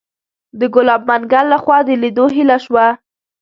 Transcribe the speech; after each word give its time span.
د 0.59 0.61
ګلاب 0.73 1.01
منګل 1.09 1.45
لخوا 1.53 1.77
د 1.87 1.89
لیدو 2.01 2.25
هیله 2.35 2.57
شوه. 2.65 2.85